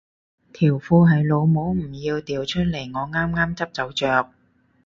[0.51, 4.31] 條褲係老母唔要掉出嚟我啱啱執走着